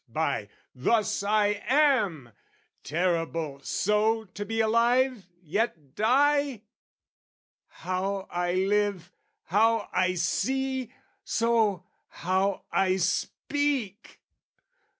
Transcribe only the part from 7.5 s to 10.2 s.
How I live, how I